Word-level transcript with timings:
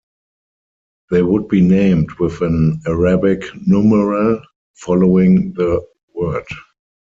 They 1.11 1.21
would 1.21 1.47
be 1.47 1.61
named 1.61 2.13
with 2.13 2.41
an 2.41 2.81
Arabic 2.87 3.43
numeral 3.67 4.41
following 4.73 5.53
the 5.53 5.85
word. 6.15 6.47